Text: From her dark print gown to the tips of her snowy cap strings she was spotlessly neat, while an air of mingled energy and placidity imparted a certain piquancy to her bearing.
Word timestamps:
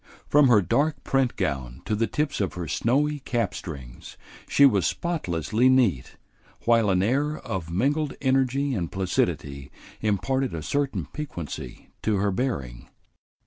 From 0.27 0.47
her 0.47 0.63
dark 0.63 1.03
print 1.03 1.35
gown 1.35 1.83
to 1.85 1.95
the 1.95 2.07
tips 2.07 2.41
of 2.41 2.55
her 2.55 2.67
snowy 2.67 3.19
cap 3.19 3.53
strings 3.53 4.17
she 4.49 4.65
was 4.65 4.87
spotlessly 4.87 5.69
neat, 5.69 6.15
while 6.65 6.89
an 6.89 7.03
air 7.03 7.37
of 7.37 7.69
mingled 7.69 8.15
energy 8.19 8.73
and 8.73 8.91
placidity 8.91 9.69
imparted 10.01 10.55
a 10.55 10.63
certain 10.63 11.05
piquancy 11.05 11.91
to 12.01 12.15
her 12.15 12.31
bearing. 12.31 12.89